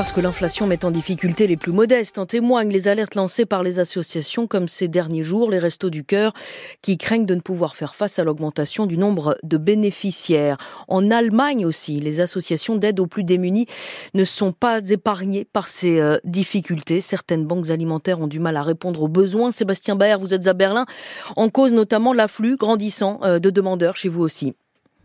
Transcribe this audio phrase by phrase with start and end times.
[0.00, 3.62] Parce que l'inflation met en difficulté les plus modestes, en témoignent les alertes lancées par
[3.62, 6.32] les associations comme ces derniers jours, les Restos du Cœur,
[6.80, 10.56] qui craignent de ne pouvoir faire face à l'augmentation du nombre de bénéficiaires.
[10.88, 13.66] En Allemagne aussi, les associations d'aide aux plus démunis
[14.14, 17.02] ne sont pas épargnées par ces euh, difficultés.
[17.02, 19.50] Certaines banques alimentaires ont du mal à répondre aux besoins.
[19.50, 20.86] Sébastien Baer, vous êtes à Berlin,
[21.36, 24.54] en cause notamment l'afflux grandissant euh, de demandeurs chez vous aussi.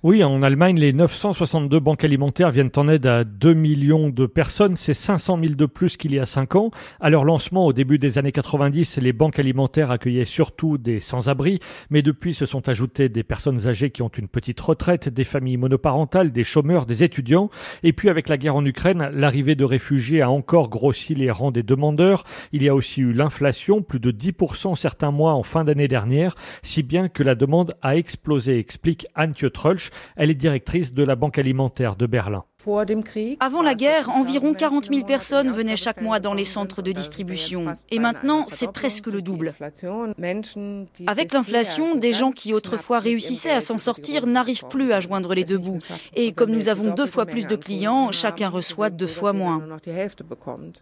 [0.08, 4.76] Oui, en Allemagne, les 962 banques alimentaires viennent en aide à 2 millions de personnes.
[4.76, 6.70] C'est 500 000 de plus qu'il y a 5 ans.
[7.00, 11.58] À leur lancement, au début des années 90, les banques alimentaires accueillaient surtout des sans-abri,
[11.90, 15.58] mais depuis se sont ajoutées des personnes âgées qui ont une petite retraite, des familles
[15.58, 17.50] monoparentales, des chômeurs, des étudiants.
[17.82, 21.50] Et puis avec la guerre en Ukraine, l'arrivée de réfugiés a encore grossi les rangs
[21.50, 22.26] des demandeurs.
[22.52, 26.36] Il y a aussi eu l'inflation, plus de 10% certains mois en fin d'année dernière,
[26.62, 31.16] si bien que la demande a explosé, explique Anne Trulch, elle est directrice de la
[31.16, 32.44] Banque alimentaire de Berlin.
[33.40, 37.66] Avant la guerre, environ 40 000 personnes venaient chaque mois dans les centres de distribution.
[37.92, 39.54] Et maintenant, c'est presque le double.
[41.08, 45.44] Avec l'inflation, des gens qui autrefois réussissaient à s'en sortir n'arrivent plus à joindre les
[45.44, 45.80] deux bouts.
[46.16, 49.62] Et comme nous avons deux fois plus de clients, chacun reçoit deux fois moins.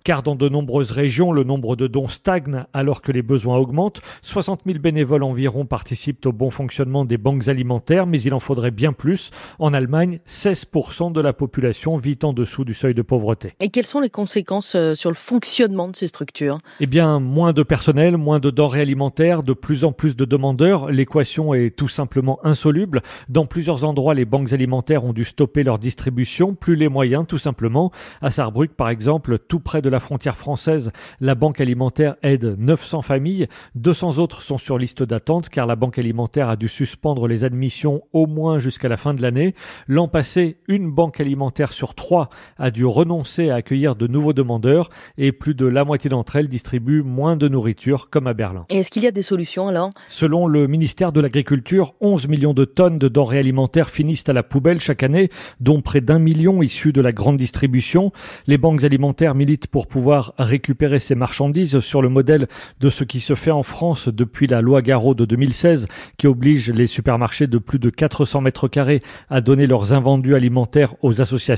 [0.04, 4.02] Car dans de nombreuses régions, le nombre de dons stagne alors que les besoins augmentent.
[4.22, 8.72] 60 000 bénévoles environ participent au bon fonctionnement des banques alimentaires, mais il en faudrait
[8.72, 9.32] bien plus.
[9.60, 13.54] En Allemagne, 16% de la population vit en dessous du seuil de pauvreté.
[13.60, 16.58] Et quelles sont les conséquences euh, sur le fonctionnement de ces structures?
[16.80, 20.92] Eh bien, moins de personnel, moins de denrées alimentaires, de plus en plus de demandeurs.
[20.92, 23.02] L'équation est tout simplement insoluble.
[23.30, 27.38] Dans plusieurs endroits, les banques alimentaires ont dû stopper leur distribution, plus les moyens, tout
[27.38, 27.92] simplement.
[28.22, 33.02] À Sarrebruck, par exemple, tout près de la frontière française, la banque alimentaire aide 900
[33.02, 33.48] familles.
[33.76, 38.04] 200 autres sont sur liste d'attente car la banque alimentaire a dû suspendre les admissions
[38.14, 39.56] au moins jusqu'à la fin de l'année.
[39.88, 44.90] L'an passé, une banque alimentaire sur trois a dû renoncer à accueillir de nouveaux demandeurs
[45.18, 48.66] et plus de la moitié d'entre elles distribuent moins de nourriture comme à Berlin.
[48.70, 49.92] Et est-ce qu'il y a des solutions alors?
[50.10, 54.44] Selon le ministère de l'Agriculture, 11 millions de tonnes de denrées alimentaires finissent à la
[54.44, 55.30] poubelle chaque année,
[55.60, 58.12] dont près d'un million issus de la grande distribution.
[58.48, 62.48] Les banques alimentaires militent pour pouvoir récupérer ces marchandises sur le modèle
[62.80, 65.88] de ce qui se fait en France depuis la loi Garot de 2016
[66.18, 70.96] qui oblige les supermarchés de plus de 400 mètres carrés à donner leurs invendus alimentaires
[71.02, 71.53] aux associations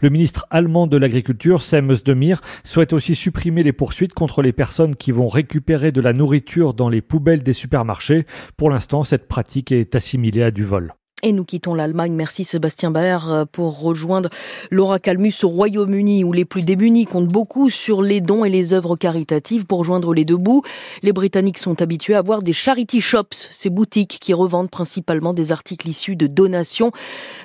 [0.00, 4.96] le ministre allemand de l'Agriculture, Sem Özdemir, souhaite aussi supprimer les poursuites contre les personnes
[4.96, 8.26] qui vont récupérer de la nourriture dans les poubelles des supermarchés.
[8.56, 10.97] Pour l'instant, cette pratique est assimilée à du vol.
[11.24, 12.12] Et nous quittons l'Allemagne.
[12.12, 14.28] Merci Sébastien Baer euh, pour rejoindre
[14.70, 18.72] Laura Calmus au Royaume-Uni où les plus démunis comptent beaucoup sur les dons et les
[18.72, 20.62] œuvres caritatives pour joindre les deux bouts.
[21.02, 25.50] Les Britanniques sont habitués à voir des charity shops, ces boutiques qui revendent principalement des
[25.50, 26.92] articles issus de donations.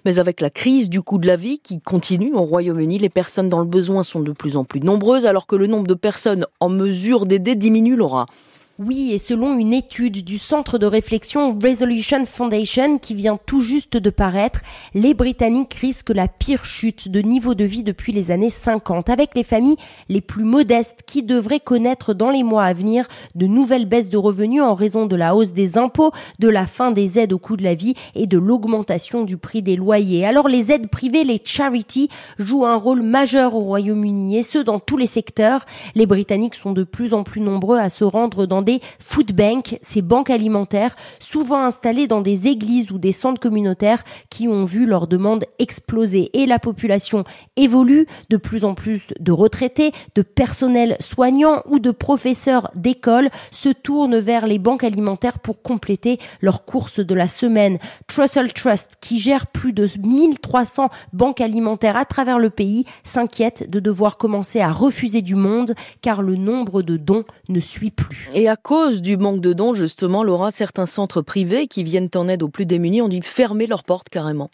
[0.05, 3.49] Mais avec la crise du coût de la vie qui continue au Royaume-Uni, les personnes
[3.49, 6.45] dans le besoin sont de plus en plus nombreuses alors que le nombre de personnes
[6.59, 8.27] en mesure d'aider diminue, Laura.
[8.85, 13.95] Oui, et selon une étude du centre de réflexion Resolution Foundation qui vient tout juste
[13.95, 14.59] de paraître,
[14.93, 19.35] les Britanniques risquent la pire chute de niveau de vie depuis les années 50, avec
[19.35, 19.77] les familles
[20.09, 24.17] les plus modestes qui devraient connaître dans les mois à venir de nouvelles baisses de
[24.17, 27.55] revenus en raison de la hausse des impôts, de la fin des aides au coût
[27.55, 30.25] de la vie et de l'augmentation du prix des loyers.
[30.25, 34.79] Alors les aides privées, les charities, jouent un rôle majeur au Royaume-Uni et ce dans
[34.79, 35.65] tous les secteurs.
[35.95, 39.77] Les Britanniques sont de plus en plus nombreux à se rendre dans des food banks,
[39.81, 44.85] ces banques alimentaires, souvent installées dans des églises ou des centres communautaires qui ont vu
[44.85, 46.29] leurs demandes exploser.
[46.33, 47.23] Et la population
[47.55, 53.69] évolue, de plus en plus de retraités, de personnel soignant ou de professeurs d'école se
[53.69, 57.79] tournent vers les banques alimentaires pour compléter leurs courses de la semaine.
[58.07, 63.79] Trussell Trust, qui gère plus de 1300 banques alimentaires à travers le pays, s'inquiète de
[63.79, 68.55] devoir commencer à refuser du monde car le nombre de dons ne suit plus à
[68.55, 72.49] cause du manque de dons, justement, Laura, certains centres privés qui viennent en aide aux
[72.49, 74.51] plus démunis ont dû fermer leurs portes carrément.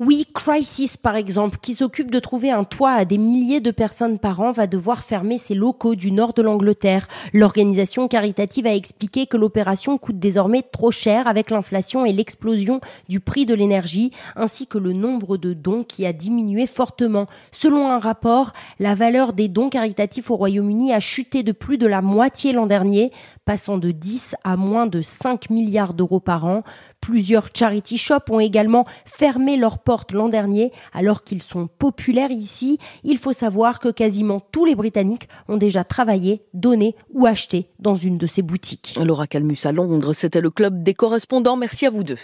[0.00, 4.18] Oui, Crisis, par exemple, qui s'occupe de trouver un toit à des milliers de personnes
[4.18, 7.06] par an, va devoir fermer ses locaux du nord de l'Angleterre.
[7.32, 13.20] L'organisation caritative a expliqué que l'opération coûte désormais trop cher avec l'inflation et l'explosion du
[13.20, 17.28] prix de l'énergie, ainsi que le nombre de dons qui a diminué fortement.
[17.52, 21.86] Selon un rapport, la valeur des dons caritatifs au Royaume-Uni a chuté de plus de
[21.86, 23.12] la moitié l'an dernier,
[23.44, 26.64] passant de 10 à moins de 5 milliards d'euros par an.
[27.00, 32.78] Plusieurs charity shops ont également fermé leurs l'an dernier alors qu'ils sont populaires ici.
[33.02, 37.94] Il faut savoir que quasiment tous les Britanniques ont déjà travaillé, donné ou acheté dans
[37.94, 38.98] une de ces boutiques.
[39.02, 41.56] Laura Calmus à Londres, c'était le club des correspondants.
[41.56, 42.18] Merci à vous deux.